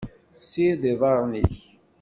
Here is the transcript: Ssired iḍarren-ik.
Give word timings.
Ssired 0.41 0.83
iḍarren-ik. 0.91 1.55